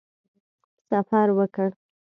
[0.89, 1.69] سفر وکړ.